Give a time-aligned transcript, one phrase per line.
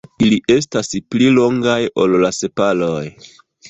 [0.27, 3.01] Ili estas pli longaj ol la sepaloj.